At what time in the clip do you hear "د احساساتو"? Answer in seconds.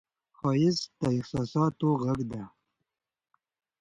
1.01-1.87